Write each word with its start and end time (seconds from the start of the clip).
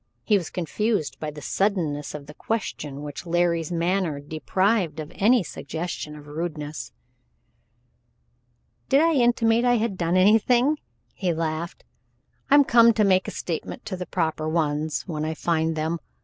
He 0.23 0.35
was 0.35 0.49
confused 0.49 1.19
by 1.19 1.29
the 1.29 1.43
suddenness 1.43 2.15
of 2.15 2.25
the 2.25 2.33
question, 2.33 3.03
which 3.03 3.27
Larry's 3.27 3.71
manner 3.71 4.19
deprived 4.19 4.99
of 4.99 5.11
any 5.13 5.43
suggestion 5.43 6.15
of 6.15 6.25
rudeness. 6.25 6.91
"Did 8.89 9.01
I 9.01 9.13
intimate 9.13 9.63
I 9.63 9.75
had 9.77 9.99
done 9.99 10.17
anything?" 10.17 10.77
He 11.13 11.31
laughed. 11.35 11.83
"I'm 12.49 12.63
come 12.63 12.93
to 12.93 13.03
make 13.03 13.27
a 13.27 13.31
statement 13.31 13.85
to 13.85 13.95
the 13.95 14.07
proper 14.07 14.49
ones 14.49 15.03
when 15.05 15.23
I 15.23 15.35
find 15.35 15.75
them. 15.75 15.99